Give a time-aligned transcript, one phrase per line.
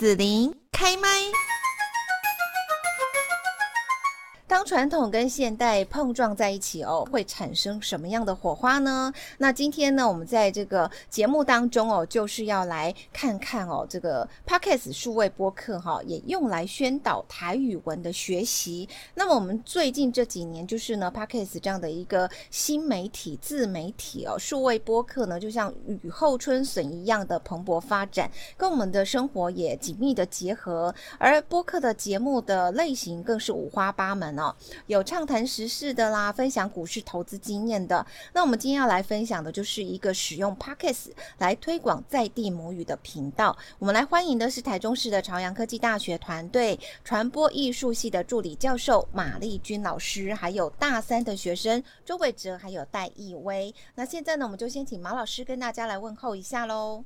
[0.00, 1.08] 子琳开麦。
[4.50, 9.12] 当传统跟现代碰撞在一起哦，会产生什么样的火花呢？
[9.38, 18.88] 那今天呢，我们在这个节目当中哦，就是要来看看哦，这个 Podcast 数位播客哈，也用来宣导台语文的学习。
[19.14, 30.92] 那么我们最近这几年，就是呢 Podcast 这样的一个新媒体、自媒体哦，数位播客呢，就像雨后春笋一样的蓬勃发展，跟我们的生活也紧密的结合。
[31.18, 34.39] 而播客的节目的类型更是五花八门。
[34.86, 38.06] 有畅谈时事的啦，分享股市投资经验的。
[38.32, 43.56] 那我们今天要来分享的就是一个使用 Podcast 来推广在地母语的频道。
[43.78, 53.74] 我们来欢迎的是台中市的朝阳科技大学团队传播艺术系的助理教授马丽君老师，还有大三的学生周伟哲，还有戴义威。
[53.94, 57.04] 那现在呢，我们就先请马老师跟大家来问候一下喽。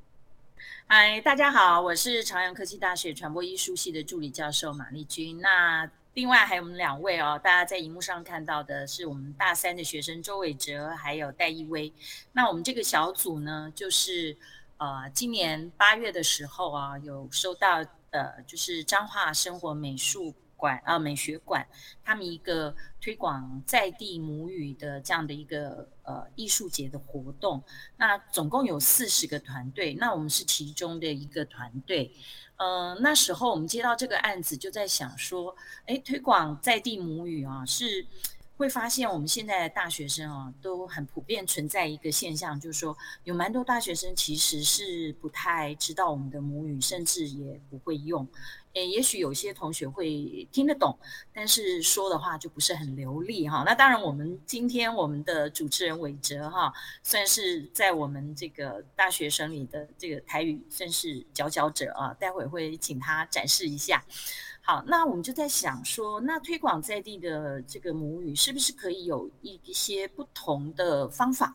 [0.87, 5.39] 嗨，大家好，我是朝阳科技大学传播艺术系的助理教授马丽君。
[5.41, 11.93] 那另外还有我们两位哦，大家在荧幕上看到的是我们大三的学生周伟哲，还有戴义威。
[12.33, 14.37] 那我们这个小组呢，就是
[14.77, 21.67] 呃，今年八月的时候啊，有收到呃，就是彰化生活美术馆啊、美学馆
[22.05, 27.61] 他们一个推广在地母语的这样的一个呃艺术节的活动。
[27.97, 32.15] 那总共有四十个团队，那我们是其中的一个团队。
[32.57, 35.55] 呃，那时候我们接到这个案子，就在想说，
[35.87, 38.07] 哎，推广在地母语啊，是
[38.57, 48.27] 会发现我们现在的大学生啊，都很普遍存在一个现象，就是说有蛮多大学生其实是不太知道我们的母语，甚至也不会用。
[48.75, 50.99] 诶，也许有些同学会听得懂，
[51.33, 53.63] 但是说的话就不是很流利哈。
[53.65, 56.73] 那当然，我们今天我们的主持人伟哲哈，
[57.03, 62.13] 算是在我们这个大学生里的这个台语算是佼佼者啊。
[62.15, 64.05] 待会会请他展示一下。
[64.61, 71.55] 好，那我们就在想说，那推广在地的这个母语，是不是可以有一一些不同的方法？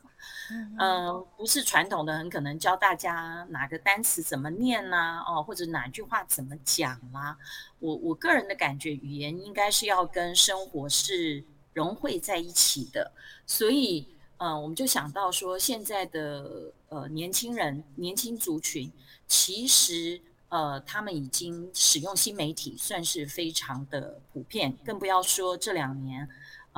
[0.79, 7.37] 嗯，不是传统的，很可能教大家哪个单词怎么念呐，哦，或者哪句话怎么讲啦，啊。
[7.79, 11.43] 我我个人的感觉，语言应该是要跟生活是
[11.73, 13.11] 融汇在一起的。
[13.45, 14.07] 所以，
[14.37, 18.91] 呃，我们就想到说，现在的呃年轻人、年轻族群，
[19.27, 20.19] 其实
[20.49, 26.27] 呃他们已经使用新媒体，算是非常的普遍，更不要说这两年。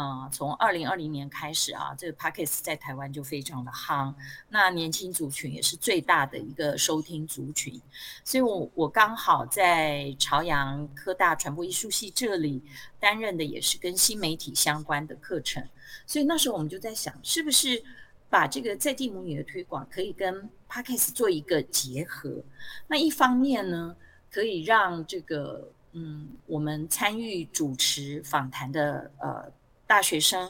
[0.01, 4.13] 啊、从二零二零年开始啊，这个 Podcast 在台湾就非常的夯。
[4.49, 7.79] 那年轻族群也是最大的一个收听族群，
[8.23, 12.63] 所以我我刚好在朝阳科大传播艺术系这里
[12.99, 15.63] 担任的也是跟新媒体相关的课程。
[16.07, 17.83] 所以那时候我们就在想，是不是
[18.27, 22.43] 把这个在地母语的推广可以跟 Podcast 做一个结合？
[22.87, 23.95] 那一方面呢，
[24.31, 29.51] 可以让这个嗯，我们参与主持访谈的呃。
[29.91, 30.49] 大学生，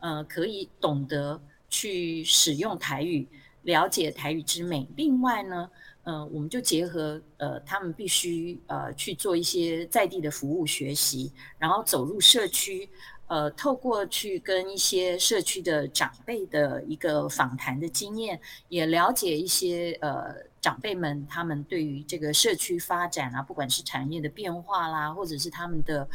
[0.00, 3.26] 呃，可以懂得去使用台语，
[3.62, 4.86] 了解台语之美。
[4.96, 5.70] 另外呢，
[6.02, 12.86] 呃，我们就结合呃，他们必须呃去做一些在地的服务学习，然后走入社区，
[13.28, 18.38] 呃，透过去跟一些社区的长辈的一个访谈的经验，
[18.68, 26.06] 也了解一些呃长辈们他们对于这个社区发展啊，不管是产业的变化啦，或者是他们的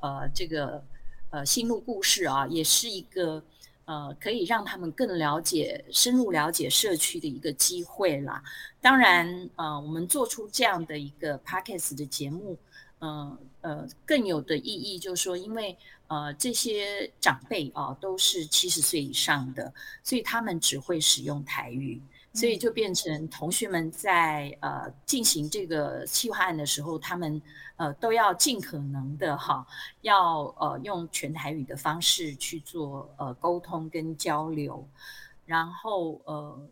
[0.00, 0.84] 呃这个。
[1.30, 3.42] 呃，心路故事啊，也是一个
[3.84, 8.42] 呃，可以让他们更了解、深入了解社区的一个机会啦。
[8.80, 12.56] 当然，呃，我们做出这样的一个 Podcast 的节目，
[13.00, 15.76] 呃呃，更有的意义就是说，因为
[16.08, 19.72] 呃，这些长辈啊都是七十岁以上的，
[20.04, 22.00] 所以他们只会使用台语。
[22.36, 27.42] 所以就变成同学们在呃进行这个企划案的时候，他们
[27.76, 29.66] 呃都要尽可能的哈，
[30.02, 34.86] 要呃用全台语的方式去做呃沟通跟交流，
[35.44, 36.68] 然后呃。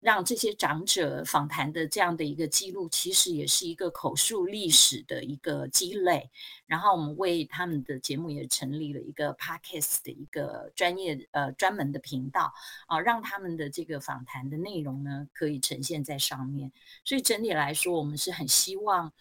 [0.00, 6.30] 让这些长者访谈的这样的一个记录，其实也是一个口述历史的一个积累。
[6.66, 12.52] 然后我们为他们的节目也成立了一个 Podcast 的一个专业呃专门的频道
[12.86, 16.70] 啊，让他们的这个访谈的内容呢可以呈现在上面。
[17.04, 19.12] 所以整体来说，我们是很希望，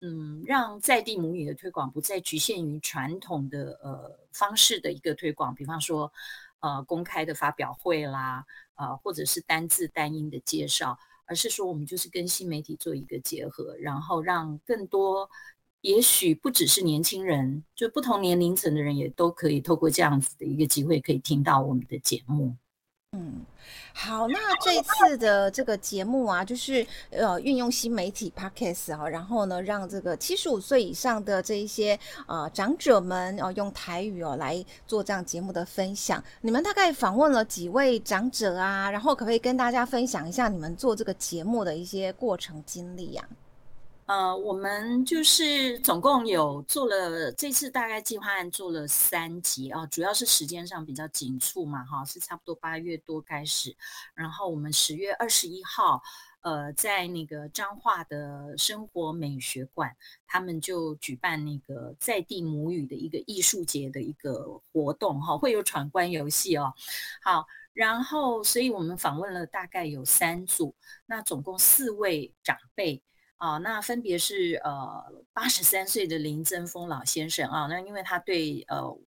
[0.00, 6.12] 嗯，让在地母语的推广不再局限于传统的呃方式的一个推广，比方说
[6.64, 8.44] 呃公开的发表会啦。
[8.76, 15.30] 呃，或者是单字单音的介绍，而是说我们就是跟新媒体做一个结合，然后让更多，
[15.80, 22.56] 也许不只是年轻人，就不同年龄层的人也都可以透过这样子的一个机会，可以听到我们的节目。
[23.16, 23.46] 嗯，
[23.92, 31.96] 好，那这次的这个节目啊，就是呃运用新媒体 Podcast 啊，然后呢，让这个七十五岁以上的这一些
[32.26, 36.22] 呃长者们哦、用台语哦来做这样节目的分享。
[36.40, 38.90] 你们大概访问了几位长者啊？
[38.90, 43.43] 然后可不可以跟大家分享一下你们做这个节目的一些过程经历呀、啊？
[44.06, 53.74] 呃，我们就是总共有做了这次大概计划案做了三集啊，主要是时间上比较紧促嘛，哈，是差不多八月多开始，
[54.14, 56.02] 然后我们十月二十一号，
[56.42, 59.96] 呃，在那个彰化的生活美学馆，
[60.26, 66.74] 他们就举办那个在地母语的一个艺术节的一个活动，哈，会有闯关游戏哦，
[67.22, 70.74] 好，然后所以我们访问了大概有三组，
[71.06, 73.02] 那总共四位长辈。
[73.44, 75.04] 啊，那分别是呃
[75.34, 78.98] 八十三岁的林增峰老先生啊，那因为他对呃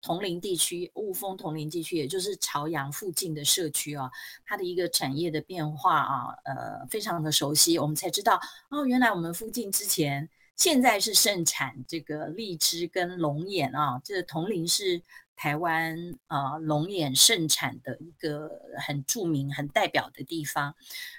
[0.00, 4.10] 铜陵地区雾峰铜陵地区，也就是朝阳附近的社区啊，
[4.44, 15.00] 它的一个产业的变化啊，呃非常的熟悉，我们才知道哦，原来我们附近之前现在是盛产这个荔枝跟龙眼啊，这个桐林是
[15.36, 18.50] 台湾啊龙眼盛产的一个
[18.84, 20.74] 很著名、很代表的地方，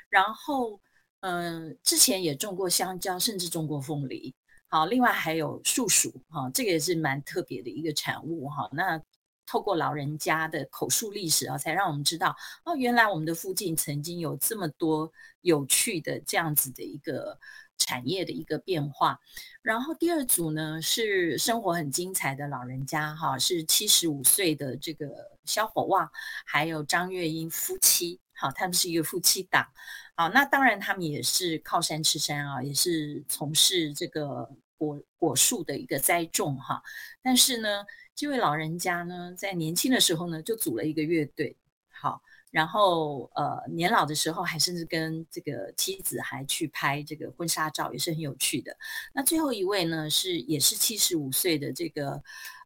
[0.10, 0.82] 然后。
[1.26, 4.36] 嗯、之前也种过香蕉，甚至种过凤梨。
[4.68, 8.70] 好，另外还有树薯，哈，这个也是蛮特别的一个产物，哈。
[8.74, 9.02] 那
[9.46, 12.36] 透过老人家的口述历史啊，才让我们知道，
[12.66, 15.10] 哦，原来我们的附近曾经有这么多
[15.42, 17.40] 有趣的这样子的一个
[17.78, 19.18] 产业的一个变化。
[19.62, 25.08] 然后第二组呢，是生活很精彩的老人家，哈，是七十五岁的这个
[25.46, 26.10] 萧火旺，
[26.46, 29.66] 还有张月英夫妻，好，他们是一个夫妻档。
[30.18, 36.84] 好，那当然，他们也是靠山吃山啊，也是从事这个果果树的一个栽种哈。
[37.22, 41.56] 但是呢，这位老人家呢，在年轻的时候呢，就组了一个乐队，
[41.90, 48.76] 好，然后呃，年老的时候还甚至跟这个妻子还去拍这个婚纱照，也是很有趣的。
[49.14, 52.22] 那最后一位呢，是也是七十五岁的这个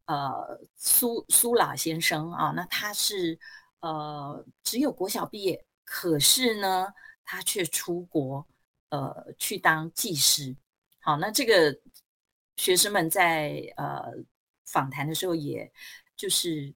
[0.06, 3.38] 呃苏苏老先生啊，那他是
[3.79, 6.94] 呃只有国小毕业，可是呢。
[7.30, 8.48] 他却出国，
[8.88, 10.56] 呃，去当技师。
[11.01, 11.78] 好，那这个
[12.56, 14.13] 学生们在呃
[14.63, 15.69] 访谈的时候，也
[16.16, 16.74] 就是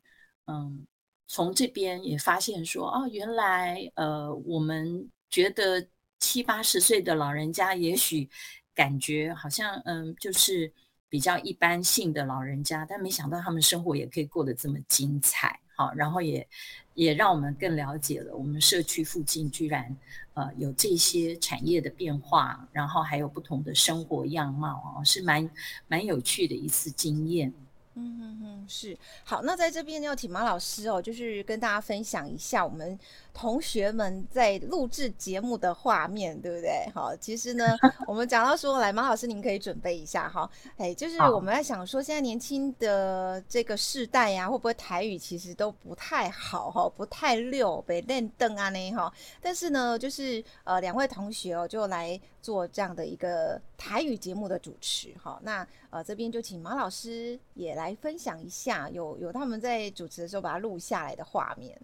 [0.48, 0.86] 嗯，
[1.26, 5.88] 从这边也发现说，哦，原来呃，我们觉得
[6.20, 8.30] 七八十岁的老人家，也许
[8.76, 10.70] 感觉好像嗯，就是
[11.08, 15.58] 比较一般性的老人家，但没想到他们生活也可以过得这么精彩。
[15.78, 16.46] 好，然后也
[16.94, 19.96] 也让我们更了解了我们社区附近居然
[20.34, 25.50] 呃有这些产业的变化，然后还有不同的生活样貌哦，是蛮
[25.88, 27.54] 蛮有趣的一次经验。
[27.94, 28.98] 嗯嗯嗯，是。
[29.26, 32.98] 好，那在这边要请马老师哦，就是跟大家分享一下我们
[33.34, 36.88] 同学们在录制节目的画面，对不对？
[36.94, 37.66] 好，其实呢，
[38.06, 40.50] 我们讲到说，来，马老师您可以准备一下哈。
[40.78, 49.12] 哎，就是我们在想说，现在年轻的这个世代呀、啊，会不会台语其实都不太好哈，不太溜，被练邓啊呢哈。
[49.42, 55.40] 但是呢，就是呃，两位同学哦，就来做这样的一个台语节目的主持哈。
[55.44, 61.80] 那呃，这边就请马老师也来分享一下，有有他们在主持的时候把它录下来的画面。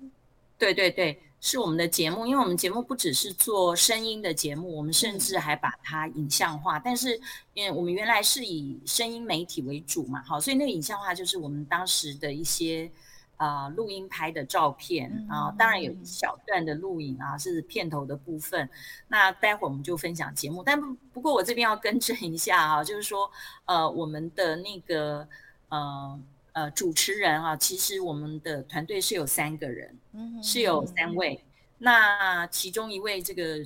[0.59, 6.77] 对对对，是我们的节目，因为我们节目不只是做声音的节目，我们甚至还把它影像化。
[6.77, 7.19] 嗯、但是，
[7.53, 12.91] 因为我们原来是以声音媒体为主嘛，好，所以那个影像化就是我们当时的一些。
[13.39, 18.67] 啊、呃，录音拍的照片啊、呃，当然有一小段的录影啊，是片头的部分。
[19.07, 23.29] 那待会儿我们就分享节目，但不不过我这边要更正一下啊，就是说，
[23.65, 25.27] 呃，我们的那个
[25.69, 26.19] 呃
[26.57, 31.39] 呃主持人啊，其实我们的团队是有三个人，嗯是有三位。
[31.77, 33.63] 那其中一位这个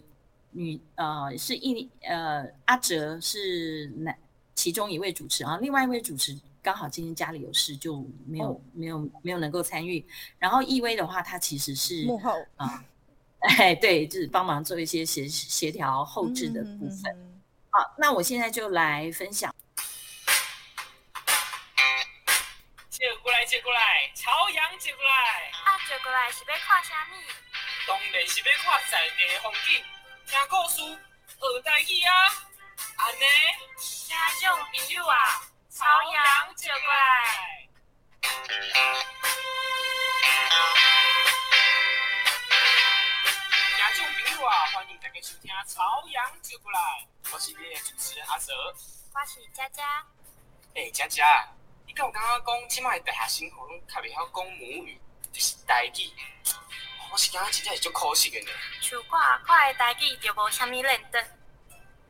[0.52, 4.14] 女呃是一呃阿哲是男，
[4.56, 6.38] 其中一位主持啊，另外一位主持。
[6.64, 10.06] 刚好今天家里有事，就没有、哦、没有没有能够参与。
[10.38, 12.86] 然后易威的话，他其实是幕后啊，
[13.58, 17.12] 哎，对，就是帮忙做一些协协调后置的部分。
[17.16, 19.52] 嗯、好，那我现在就来分享。
[23.52, 25.52] 接过来，朝阳接过来。
[25.66, 27.16] 啊，接过来是要看啥物？
[27.86, 29.84] 当然是要看在地的风景，
[30.26, 32.14] 听故事，学台语啊。
[32.96, 33.26] 安尼，
[33.78, 35.42] 听众朋友啊。
[35.70, 37.68] 朝阳接过来，
[38.22, 38.32] 听
[43.98, 46.80] 众朋友啊，欢迎大家收听《朝阳接过来》，
[47.34, 48.54] 我是你的主持人阿泽，
[49.14, 49.84] 我是佳佳。
[50.74, 51.46] 哎、欸，佳佳，
[51.86, 55.00] 你跟我刚刚讲，即摆大学生活拢较袂晓讲母语，
[55.32, 56.10] 就是台语。
[57.12, 58.52] 我是感觉真正是足可惜的呢。
[58.82, 61.22] 像我，我的台语就无啥物认得。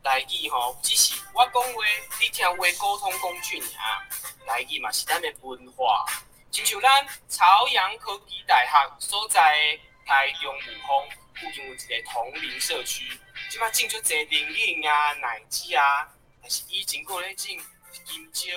[0.04, 1.84] 台语吼，只是我讲话，
[2.20, 4.08] 你听话沟通工具尔。
[4.46, 6.04] 台语嘛是咱的文化，
[6.50, 13.08] 亲像咱朝阳科技大学所在的台中五峰附近有一个同林社区，
[13.48, 16.08] 即摆种出侪龙眼啊、奶子啊，
[16.40, 17.56] 但是以前过咧种
[18.04, 18.50] 金蕉、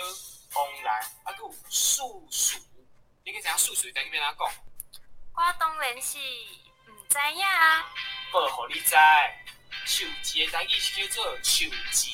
[0.56, 2.58] 凤梨，啊，佮有树薯。
[3.26, 4.50] 你可知影树薯在边哪讲？
[5.34, 7.86] 我当然是唔知影啊。
[8.32, 8.96] 报互你知，
[9.86, 12.10] 树枝的台语是叫做树枝。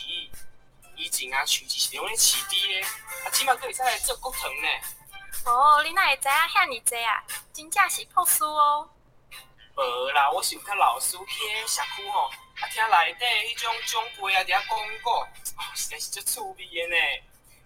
[0.95, 4.67] 以前啊，树枝是用咧饲猪的，啊，起码可以使来做骨糖呢。
[5.45, 7.24] 哦，你哪会知影遐尔济啊？
[7.53, 8.89] 真正是朴素哦。
[9.75, 15.21] 无啦，我是有较老师去社区吼，啊，听内底迄种长辈啊，伫遐讲过，
[15.57, 16.98] 哦，实在是足趣味的呢。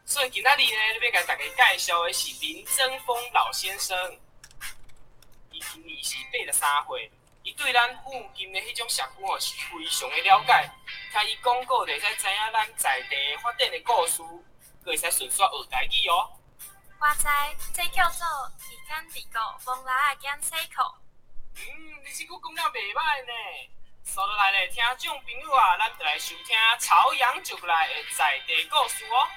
[0.08, 3.98] 所以今仔日呢，要甲大家介绍的是林增峰老先生。
[5.52, 10.72] 伊今年是八十三岁，伊对咱附近的迄种社区哦是非常的了解。
[11.12, 14.22] 听伊讲过，就会使知影咱在地发展的故事，
[14.84, 16.30] 搁会使顺续学台语哦。
[17.02, 17.26] 我知，
[17.74, 18.28] 这叫做
[18.70, 20.84] 一干二个，风来啊减西口。
[21.56, 21.62] 嗯，
[22.06, 23.34] 你是佫讲了袂歹呢。
[24.04, 29.28] 所以来嘞，听众朋友啊，咱就来收听朝阳就来的在地故事哦。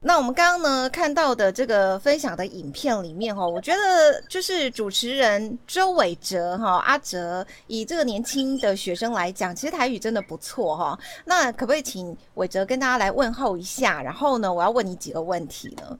[0.00, 10.98] 那我们刚刚呢看到的这个分享的影片里面哈，我觉得就是主持人周伟哲哈阿哲，以这个年轻的学生来讲，其实台语真的不错哈。
[11.26, 14.00] 那可不可以请伟哲跟大家来问候一下？
[14.00, 15.98] 然后呢，我要问你几个问题呢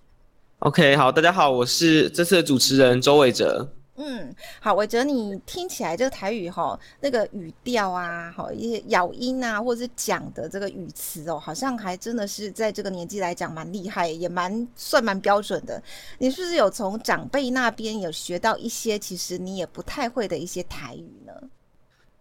[0.61, 3.69] ？OK，好，大家好，我是这次的主持人周伟哲。
[4.01, 15.83] 嗯，好，我觉得，你听起来这个台语哈，那个语调啊，好一些咬音啊，或者是讲的这个语词哦，好像还真的是在这个年纪来讲蛮厉害，也蛮算蛮标准的。
[16.19, 21.33] 你是不是有从长辈那边有学到一些其实你也不太会的一些台语呢？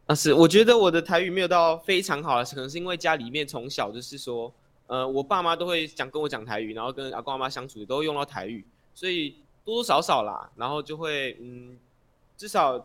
[0.07, 4.51] 啊，是，我觉得我的台语没有到非常好，可能是因为家里面从小就是说，
[4.87, 8.65] 呃，我爸妈都会讲跟我讲台语，然后跟阿公阿妈相处都会用到台语，
[8.95, 9.35] 所以。
[9.67, 11.77] 多多少少啦，然后就会嗯，
[12.37, 12.81] 至少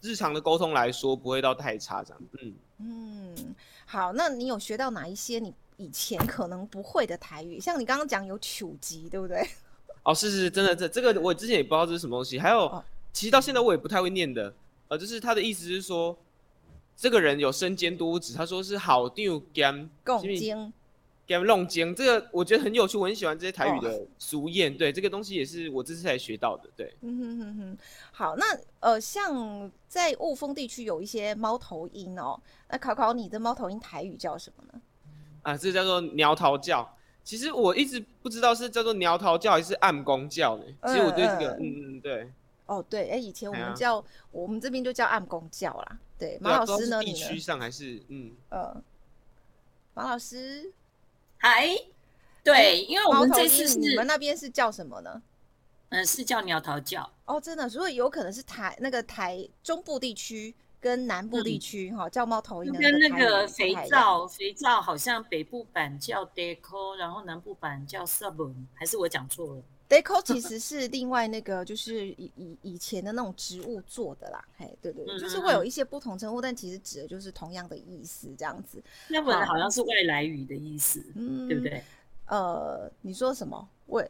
[0.00, 2.22] 日常的沟通来说不会到太差这样。
[2.40, 7.60] 嗯嗯，好，那你有学到哪一些你以前可能不会的台语？
[7.60, 9.46] 像你刚刚讲有九级，对不对？
[10.02, 12.38] 哦，是是，真的这这个我之前也不知道这是什么东西。
[12.38, 14.54] 还有，哦、其实到现在我也不太会念的，
[14.88, 16.16] 呃，就是他的意思是说，
[16.96, 18.32] 这个人有身兼多职。
[18.32, 20.72] 他说是好定兼共经。
[21.28, 24.70] 给他们弄精，这个我觉得很有趣，我很喜欢这些台语的俗谚。
[24.70, 24.78] Oh.
[24.78, 26.70] 对，这个东西也是我这次才学到的。
[26.74, 27.78] 对，嗯哼哼哼。
[28.10, 34.80] 好，那呃，像在雾峰地区有一些猫头鹰哦，那考考你的猫头鹰台语叫什么呢？
[35.42, 36.96] 啊，这叫做鸟头叫。
[37.22, 40.64] 其实我一直不知道是叫做鸟头叫还是暗公叫呢。
[40.86, 42.32] 其实我对这个，嗯嗯对。
[42.64, 45.98] 哦，对，哎，以前我们叫、啊、我们这边就叫暗公叫啦。
[46.18, 47.02] 对，马老师呢？
[47.02, 48.82] 地区上还是嗯呃，
[49.92, 50.72] 马老师。
[51.38, 51.68] 嗨，
[52.42, 55.22] 对，因为我们这次是你们那边是叫什么呢？
[55.90, 57.10] 嗯，是叫鸟巢叫。
[57.24, 62.78] 哦，真的，所以有可能是台那个台中部地区跟南部地区哈、嗯、叫猫头鹰的。
[62.78, 78.82] 跟那个肥皂，肥皂好像北部版叫 Deco，然后南部版叫 Sabon，还是我讲错了？Deco 其 实是另外那个，就是以以以前的那种植物做的啦，嘿，对对，对，就是会有一些不同称呼，但其实指的就是同样的意思，这样子。
[79.08, 81.82] 那本来好像是外来语的意思，嗯，对不对？
[82.26, 83.66] 呃，你说什么？
[83.86, 84.08] 喂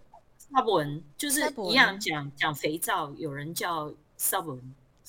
[0.50, 3.92] ，Sabon 就是一样讲讲肥皂，有人叫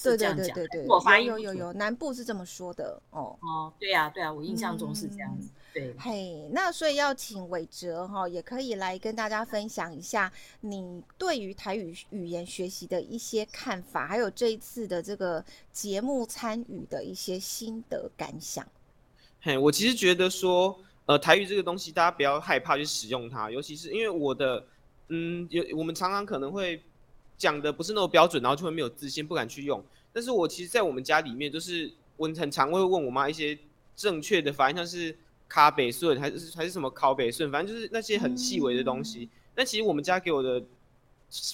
[0.01, 3.37] 对对对对对，我发音有有有，南部是这么说的哦。
[3.41, 5.49] 哦，对呀对呀，我印象中是这样子。
[5.73, 18.65] 对，嘿，那所以要请伟哲哈，也可以来跟大家分享一下你对于台语语言学习的一些看法，还有这一次的这个节目参与的一些心得感想。
[19.41, 24.65] 嘿，我其实觉得说，呃，台语这个东西，大家不要害怕去使用它，尤其是因为我的，
[25.09, 26.81] 嗯，有我们常常可能会
[27.39, 29.83] 讲的不是那么标准，然后就会没有自信，不敢去用。
[30.13, 33.57] 但是我其实，在我们家里面，就是我很常会问我妈一些
[33.95, 35.17] 正确的发音，像是。
[35.51, 39.27] 卡北顺还是还是什么考北顺，反正就是那些很细微的东西。
[39.55, 40.63] 嗯、其实我们家给我的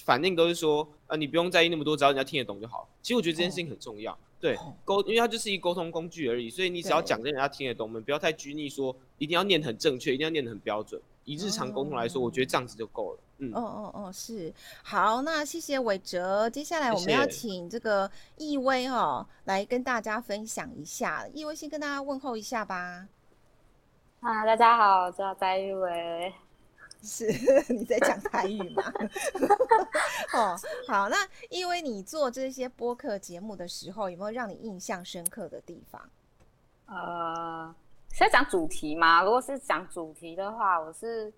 [0.04, 2.86] 反应都是说，呃，你不用在意那么多，只要人家听得懂就好。
[3.00, 6.50] 其实我觉得这件事情很重要，哦、对沟，因为它就是一沟通工具而已。
[6.50, 11.00] 所以你只要讲的人家听得懂，我们不要太拘泥说一定要念很正确，一定要念得很标准。
[11.24, 13.18] 以日常沟通来说，哦、我觉得这样子就够了。
[13.38, 14.52] 嗯，哦哦哦，是
[14.82, 16.48] 好，那谢谢伟哲。
[16.48, 21.26] 接下来我们要请这个易威哦来跟大家分享一下。
[21.34, 23.06] 易威先跟大家问候一下吧。
[24.20, 26.34] 啊，大家好，我叫翟易威。
[27.02, 27.26] 是
[27.72, 28.82] 你在讲台语吗？
[30.32, 30.56] 哦，
[30.88, 31.16] 好，那
[31.50, 36.02] 因为你做这些播客节目的时候，有没有让你印象深刻的地方？
[36.86, 37.72] 呃，
[38.10, 39.22] 是在讲主题吗？
[39.22, 41.32] 如果是讲主题的话，我是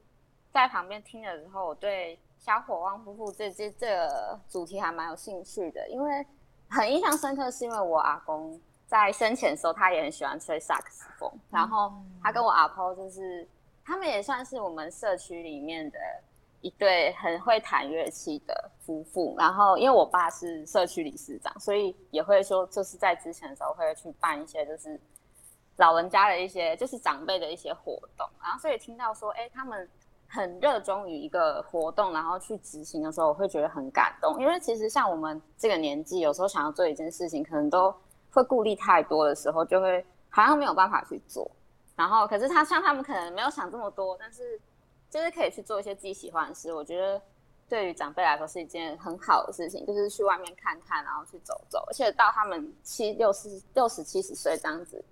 [0.52, 6.26] 在旁边听的时候，我对小火旺夫妇这这这个主题还蛮有兴趣的，因为
[6.68, 13.48] 很印象深刻，是因为我阿公在生前的时候，他也很喜欢吹萨克斯风，然后他跟我阿婆就是。
[13.90, 15.98] 他们也算是我们社区里面的
[16.60, 19.34] 一对很会弹乐器的夫妇。
[19.38, 25.00] 然后，因为我爸是社区理事长，所以也会说，就是在之前的时候会去办一些，就是
[25.76, 28.28] 老人家的一些，就是长辈的一些活动。
[28.42, 29.88] 然后，所以听到说，哎，他们
[30.30, 34.38] 很热衷于一个活动，然后去执行的时候，我会觉得很感动。
[34.38, 37.92] 因为其实像我们这个年纪，有时候想要做一件事情，可能都
[38.30, 41.50] 会顾虑太多的时候，就会好像没有办法去做。
[41.96, 44.60] 然后，可是他像他们可能没有想这么多，但是
[45.10, 46.72] 就是可以去做一些自己喜欢的事。
[46.72, 47.20] 我觉得
[47.68, 51.82] 对于长辈来说是一件很好的事情，就是去外面看看，然后去走走。
[51.88, 55.02] 而且到他们七六十六十七十岁这样子，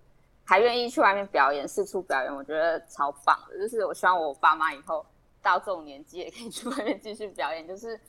[0.46, 3.58] 还愿意去外面表演、四处表演，我觉得超棒的。
[3.58, 5.04] 就是我希望我爸妈以后
[5.42, 8.00] 到这种年纪也可以去外面继续表演，就是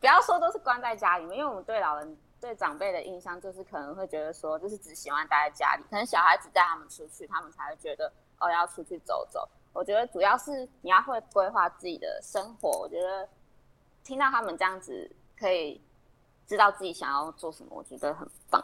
[0.00, 2.16] 不要说都是关在家里面，因为我们对老人。
[2.40, 9.48] 对长辈的印象就是可能会觉得说，就是只喜欢待在家里，可能小孩子带他们出去，他们才会觉得哦，要出去走走。
[9.72, 12.68] 我觉得主要是你要会规划自己的生活。
[12.80, 13.26] 我觉得
[14.02, 15.80] 听到他们这样子，可以
[16.46, 18.62] 知道自己想要做什么，我觉得很棒。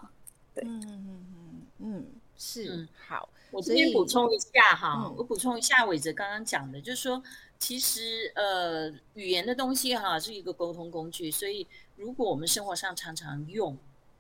[0.55, 3.29] 对，嗯嗯嗯嗯，是，嗯、好。
[3.53, 7.23] 我这边补充一下哈，嗯、我补充一下伟哲刚刚讲的，就是说，
[7.61, 11.67] 其实呃，语言的东西哈是一个沟通工具，所以。
[11.97, 13.77] 如果我们生活上常常用，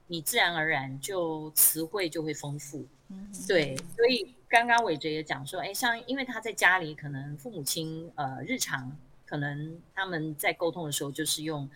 [0.06, 2.84] 你自然而然就词汇就会丰富。
[3.08, 3.74] 嗯，对。
[3.96, 11.66] 所以刚刚伟哲也讲说，哎，像因为他在家里，可能父母亲呃日常可能他们在沟通的时候就是用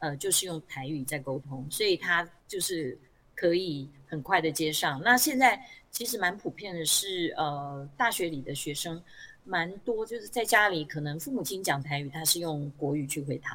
[0.00, 2.98] 呃就是用台语在沟通，所以他就是
[3.32, 5.00] 可以很快的接上。
[5.04, 9.00] 那现在其实蛮普遍的是，呃，大学里的学生
[9.44, 13.50] 蛮多，就是在家里可能父母亲讲台语，他是用国语去回答，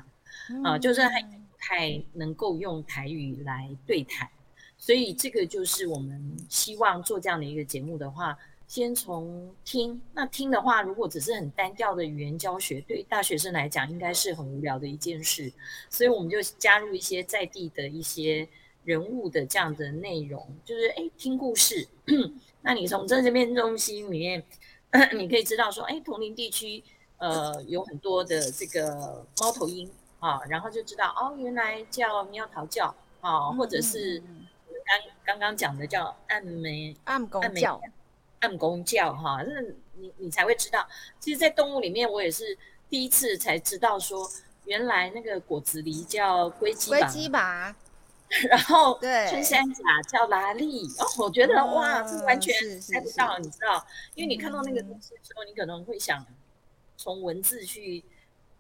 [0.64, 1.22] 啊、呃，就是还。
[1.60, 4.30] 太能够用台语来对谈，
[4.78, 10.00] 所以这个就是我们希望做这样的一个节目的话，先从听。
[10.14, 15.52] 那听的话，如果只是很单调的语言教学，对大学生来讲应该是很无聊的一件事。
[15.90, 18.48] 所以我们就加入一些在地的一些
[18.88, 21.88] 人物的这样的内容，就是哎听故事。
[22.64, 24.44] 那你从这这边东西里面，
[25.14, 26.82] 你可以知道说，哎，同林地区
[27.18, 29.88] 呃有很多的这个猫头鹰。
[30.20, 32.86] 啊，然后就知道哦，原来叫喵桃叫
[33.22, 34.20] 啊，或者是
[34.84, 37.80] 刚刚刚讲的叫暗梅暗公叫
[38.40, 39.62] 暗公叫哈，那
[39.94, 40.88] 你你才会知道。
[41.20, 42.58] 其实，在动物里面，我也是
[42.90, 44.28] 第一次才知道说，
[44.66, 47.76] 原来那个果子狸叫龟鸡龟鸡吧，
[48.50, 53.86] 然后对春山甲叫拉力哦，我觉得哇，这完全猜不到，你知道，
[54.16, 56.26] 因为你看到那个东西的时候，你可能会想
[56.98, 58.04] 从文字去。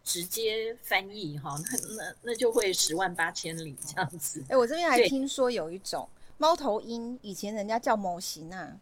[0.04, 4.40] 直接翻译哈，那那那就会十万八千里这样子。
[4.44, 8.78] 哎、欸，我这边还听说有一种猫头鹰，以前人家叫某型啊。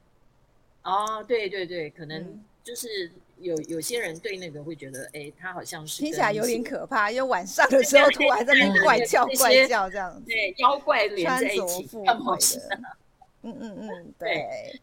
[0.84, 11.90] 哦，对对对，可能就是有有些人对那个会觉得，哎、欸，它好像是听起来有点可怕，因为晚上的时候突然在那边怪叫怪叫这样子，对，妖怪连在一起，
[13.44, 14.82] 嗯嗯嗯，对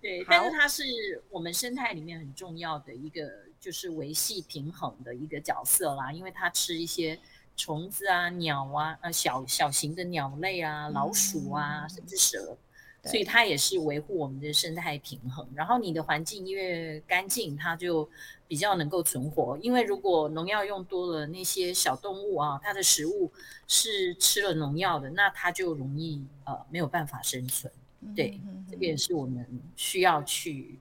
[0.00, 0.82] 对，但是它是
[1.30, 3.44] 我们生态里面很重要的一个。
[3.64, 7.18] 就是维系平衡的一个角色啦，因为它吃一些
[7.56, 12.58] 虫子啊、鸟啊、呃小小型的鸟类啊、老鼠啊，甚至蛇，
[13.04, 15.46] 所以它也是维护我们的生态平衡。
[15.54, 18.08] 然后你的环境越干净，它就
[18.48, 19.58] 比较能够存活。
[19.62, 23.30] 因为如果农药用多了，那些小动物啊，它的食物
[23.68, 27.72] 是吃了农药的，那它就容易呃没有办法生存。
[28.14, 28.40] 对，
[28.70, 30.78] 这个也是我们需要去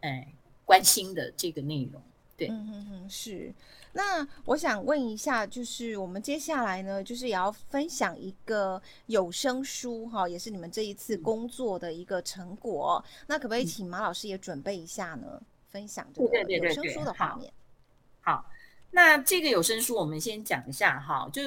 [0.00, 0.32] 哎
[0.64, 2.02] 关心的这个内容。
[2.38, 3.52] 嗯嗯嗯，是。
[3.92, 13.02] 那我想问一下，就是我们接下来呢，就是也要分享一个有声书哈，也是你们这一次工作的一个成果。
[13.06, 15.26] 嗯、那可不可以请马老师也准备一下呢？
[15.32, 17.52] 嗯、分享这个有声书的画面。
[18.20, 18.44] 好，
[18.90, 21.42] 那这个有声书我们先讲一下哈，就。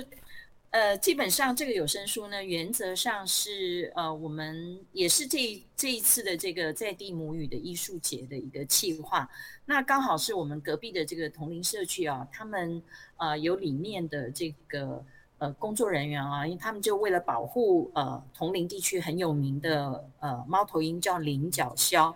[0.74, 9.30] 呃，基本上这个有声书呢，原则上是呃，我们也是这这一次的这个在地母语的艺术节的一个企划。
[9.66, 12.82] 那刚好是我们隔壁的这个桐林社区啊，他们
[13.18, 15.06] 呃有里面的这个
[15.38, 22.12] 呃工作人员啊，因为他们就为了保护呃桐林地区很有名的呃猫头鹰叫领角鸮，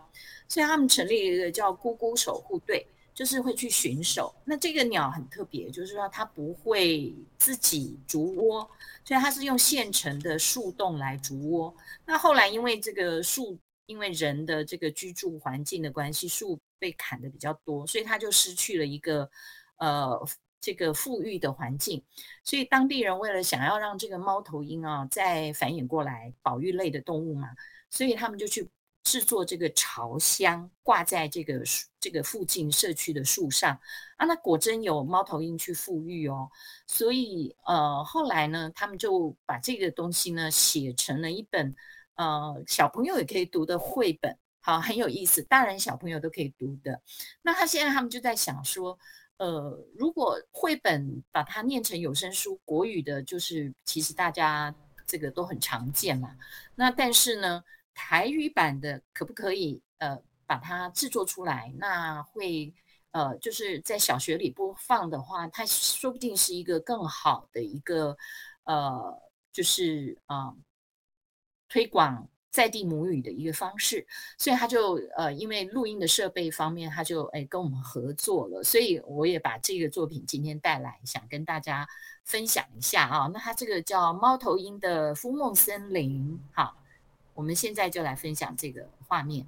[0.47, 2.87] 所以他们成立了一个叫咕咕守护队，
[3.17, 4.31] 就是会去巡守。
[4.45, 8.69] 那这个鸟很特别，就是说它不会自己筑窝，
[9.03, 11.75] 所以它是用现成的树洞来筑窝。
[12.05, 19.27] 那后来因为这个树，因为人的这个居住环境的关系，树被砍得比较多，所以它就失去了一个
[19.77, 20.27] 呃。
[20.59, 22.03] 这个富裕的环境，
[22.43, 27.47] 所以当地人为了想要让这个猫头鹰啊再繁衍过来，保育类的动物嘛，
[27.91, 28.67] 所以他们就去
[29.07, 31.63] 制作这个潮箱，挂在这个
[31.97, 33.79] 这个附近社区的树上
[34.17, 34.25] 啊。
[34.25, 36.49] 那果真有猫头鹰去复育哦。
[36.87, 41.73] 所以呃，后来呢，他们就把这个东西呢写成了一本
[42.15, 47.01] 呃小朋友也可以读的绘本，好，很有意思，大人小朋友都可以读的。
[47.41, 48.99] 那他现在他们就在想说。
[49.39, 54.73] 呃，如果绘本把它念成有声书，国语的，就是其实大家
[55.05, 56.35] 这个都很常见嘛。
[56.73, 57.63] 那但是呢，
[57.97, 61.73] 台语版的可不可以呃把它制作出来？
[61.77, 62.71] 那会
[63.11, 68.15] 呃就是在小学里播放的话，它说不定是一个更好的一个
[68.65, 69.19] 呃
[69.51, 70.57] 就是啊、呃、
[71.67, 72.29] 推广。
[72.49, 74.07] 在地母语的一个方式，
[74.39, 81.87] 所以他就呃，因为录音的设备方面，他就哎跟我们合作了，所以我也把这个作品今天带来，想跟大家
[82.23, 83.29] 分享一下啊。
[83.31, 86.75] 那他这个叫《猫头鹰的孵梦森林》，好，
[87.37, 89.45] 我们现在就来分享这个画面。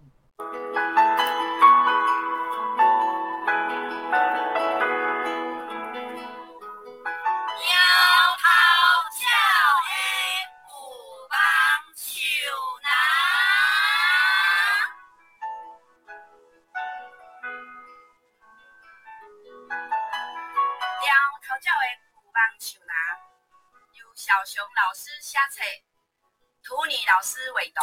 [27.19, 27.81] 老师画图。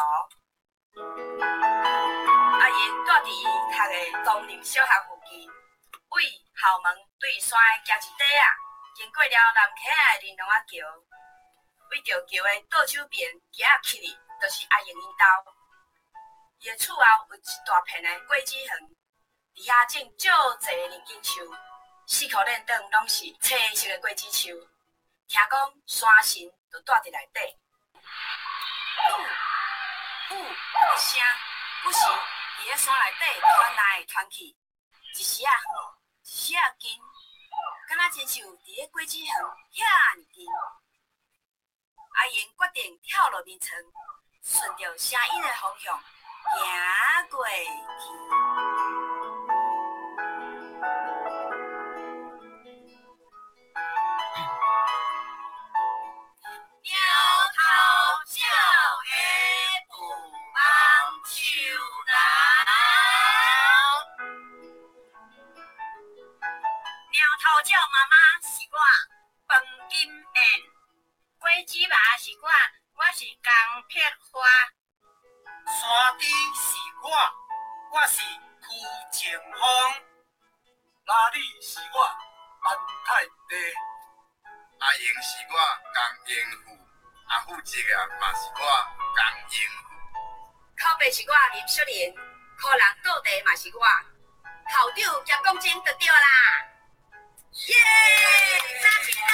[0.97, 5.47] 阿英住伫伊读的东林小学附近，
[6.09, 6.25] 为
[6.57, 8.49] 校门对山行一底啊，
[8.97, 10.89] 经过了南溪的玲珑仔桥，
[11.91, 14.09] 为着桥的倒手边行啊去哩，
[14.41, 15.53] 就是阿英因兜。
[16.61, 18.97] 伊的厝后有一大片的果子园，
[19.53, 20.29] 底下种足
[20.65, 21.55] 侪年金树，
[22.07, 24.49] 四口连灯拢是青色的果子树。
[25.29, 26.41] 听讲山神
[26.73, 27.41] 就住伫内底，
[30.29, 31.21] 呼呼一声，
[31.83, 35.53] 不时伫咧山内底传来传去，一时啊，
[36.23, 37.01] 一时啊近，
[37.89, 40.47] 敢若亲像伫咧果子园遐尔近。
[42.19, 43.79] 阿英决定跳落眠床，
[44.43, 46.03] 顺着声音的方向
[46.55, 47.53] 行过去。
[73.47, 73.55] 江
[73.89, 74.43] 铁花，
[75.71, 77.09] 山顶是我，
[77.93, 78.67] 我是邱
[79.13, 79.63] 靖风。
[81.07, 83.55] 哪里是我安泰地？
[84.81, 85.55] 阿英是我
[85.95, 86.77] 江英富，
[87.29, 88.61] 阿富杰啊嘛是我
[89.15, 89.95] 江英富。
[90.77, 92.13] 靠背是我林雪莲，
[92.59, 93.87] 靠人倒地嘛是我。
[94.75, 96.67] 头掉兼工钱就对啦。
[97.53, 97.77] 耶、
[98.83, 99.31] 三千啦！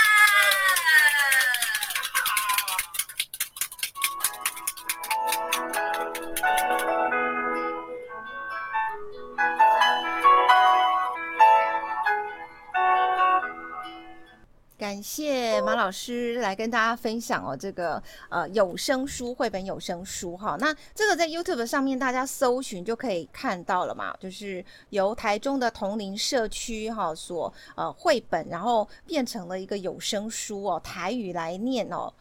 [14.93, 32.13] 感谢马老师来跟大家分享哦，这个呃有声书绘本有声书哈，那这个在 YouTube 上面大家搜寻就可以看到了嘛，就是由台中的同龄社区哈所呃绘本，然后变成了一个有声书哦，台语来念哦，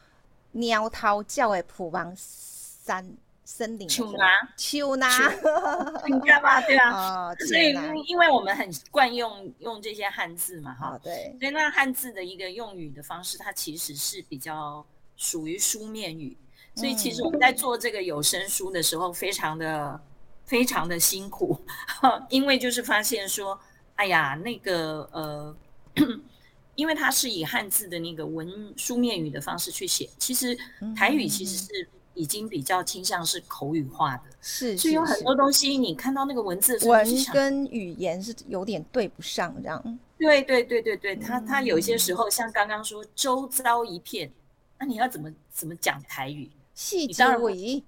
[0.54, 3.06] 猫头鸟的扑梦山。
[3.54, 5.10] 森林，丘拿，丘拿，
[6.08, 6.62] 你知道吗？
[6.62, 7.76] 对啊，所以
[8.08, 14.84] 因为我们很惯用用这些汉字嘛，哈，对，所以那汉字的一个用语的方式，它其实是比较
[15.18, 16.38] 属于书面语，
[16.76, 20.02] 所以其实我们在做这个有声书的时候，非常的
[20.46, 21.60] 非常的辛苦，
[22.32, 23.60] 因为就是发现说，
[23.96, 25.56] 哎呀，那个呃，
[26.76, 30.58] 因为它是以汉字的那个文书面语的方式去写，其实
[30.96, 31.90] 台语其实是。
[32.14, 40.00] 已经比较倾向是口语化的，是，所以有很多东西你看到那个文字，文跟语言是有点对不上，这样。
[40.18, 44.32] 对对对对对，他他有些时候像刚刚说周遭一片，
[44.78, 46.50] 那你要怎么怎么讲台语？
[46.74, 47.84] 细节尾。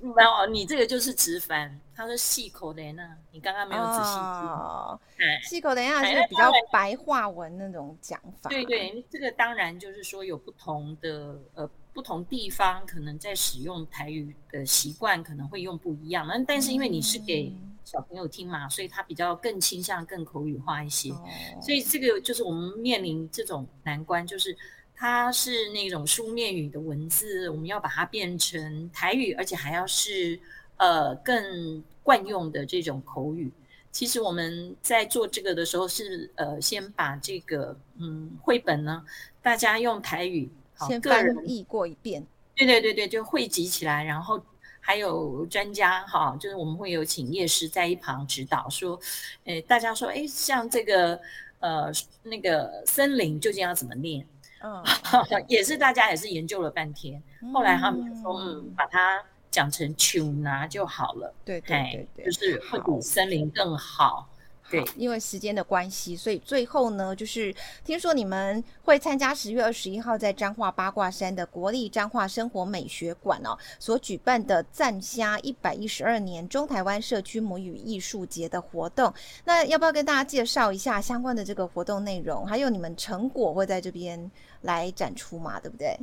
[0.00, 1.76] 没有，你这个就是直翻。
[1.96, 4.22] 他说细口的呢，你刚刚没有仔细听。
[4.22, 5.00] 哦，
[5.42, 8.48] 细口的呀是比较白话文那种讲法。
[8.48, 16.28] 对对，这个当然就是说有不同的呃不同地方可能在使用台语的习惯可能会用不一样。
[16.28, 21.10] 那但是因为你是给小朋友听嘛，嗯、所以他比较更倾向更口语化一些。
[21.10, 21.24] 哦、
[21.60, 24.56] 所以这个就是我们面临这种难关，就是。
[25.00, 30.36] 它是那种书面语的文字，我们要把它变成台语，而且还要是
[30.76, 33.48] 呃更惯用的这种口语。
[33.92, 39.04] 其实我们在做这个的时候是呃先把这个嗯绘本呢，
[39.40, 40.50] 大家用台语
[40.86, 44.40] 先翻译过一遍，对对对对，就汇集起来，然后
[44.80, 48.98] 还有专家哈，就是我们会有请业师在一旁指导说，
[49.44, 51.20] 诶大家说诶像这个
[51.60, 51.90] 呃
[52.22, 54.26] 那个森林究竟要怎么念？
[54.60, 54.82] 嗯，
[55.46, 61.32] 也是大家也是研究了半天，嗯、后来他们就说，嗯，把它讲成丘拿就好了。
[61.44, 64.28] 对对对对，就是会比森林更好。
[64.70, 67.54] 对，因为时间的关系，所以最后呢，就是
[67.84, 79.12] 听说你们会参加十月二十一号在彰化八卦山的国立彰化生活美学馆哦所举办的赞虾一百一十二年中台湾社区母语艺术节的活动。
[79.44, 82.46] 那要不要跟大家介绍一下相关的这个活动内容？
[82.46, 84.30] 还有你们成果会在这边
[84.62, 85.58] 来展出嘛？
[85.58, 85.98] 对不对？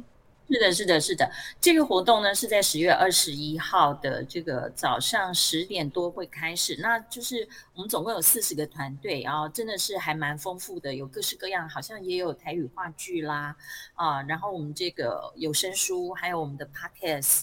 [0.48, 1.32] 是的，是的，是的。
[1.60, 6.78] 这个活动呢是在十月二十一号的这个早上十点多会开始。
[6.80, 13.56] 那就是我们总共有四十个团队，然后真的是还蛮丰富的，有各式各样，好像也有台语话剧啦，
[13.96, 17.42] 啊，然后我们这个有声书，还有我们的 podcast，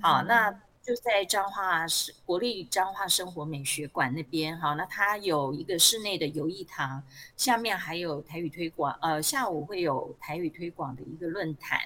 [0.00, 0.54] 好，那。
[0.84, 7.02] 就在彰化市国立彰化生活美学馆那边，哈，那它有一个室内的游艺堂，
[7.38, 11.80] 下面还有台语推广，呃，下午会有台语推广的一个论坛，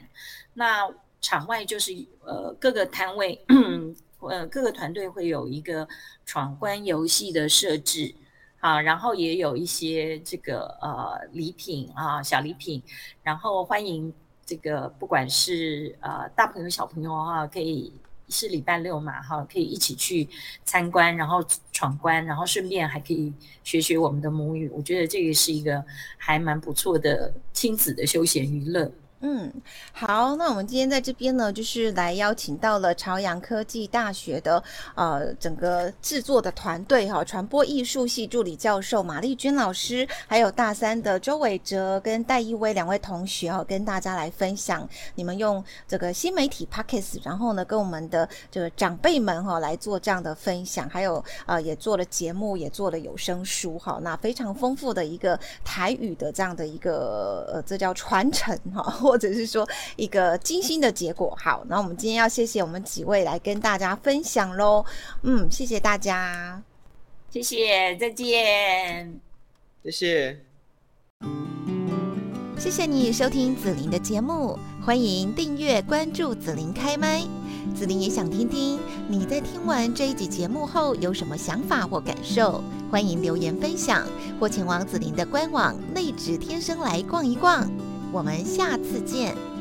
[0.54, 1.92] 那场外就是
[2.24, 3.40] 呃各个摊位，
[4.18, 5.86] 呃各个团队会有一个
[6.26, 8.12] 闯关游戏的设置，
[8.58, 12.82] 啊，然后也有一些这个呃礼品啊小礼品，
[13.22, 14.12] 然后欢迎
[14.44, 17.92] 这个不管是呃大朋友小朋友啊可以。
[18.28, 20.28] 是礼拜六嘛，哈，可以一起去
[20.64, 23.32] 参观，然后闯关，然后顺便还可以
[23.64, 24.68] 学学我们的母语。
[24.70, 25.84] 我觉得这个是一个
[26.16, 28.90] 还蛮不错的亲子的休闲娱乐。
[29.20, 29.52] 嗯，
[29.92, 34.62] 好，那我们今天在这边呢，就是来邀请到了朝阳科技大学的
[34.94, 59.07] 呃整个制作的团队哈，传播艺术系助理教授马丽君老师，还有大三的周伟哲跟戴一威两位同学哈，跟大家来分享你们用这个新媒体 Podcast，然后呢跟我们的这个长辈们哈来做这样的分享，还有呃也做了节目，也做了有声书哈，那非常丰富的一个台语的这样的一个呃这叫传承哈。
[59.08, 59.66] 或者是说
[59.96, 61.34] 一个精心的结果。
[61.40, 64.84] 好，那我们今天要谢谢我们几位来跟大家分享喽。
[65.22, 66.62] 嗯，谢谢大家，
[67.30, 69.18] 谢谢，再见，
[69.82, 70.38] 谢谢，
[72.58, 77.22] 谢谢你收听紫琳的节目，欢迎订阅关注紫琳开麦。
[77.74, 84.06] 紫琳也想听听你在听完这一集节目后有什么想法或感受，欢迎留言分享
[84.38, 87.70] 或前往紫琳的官网内职天生来逛一逛。
[88.10, 89.57] 我们下次见。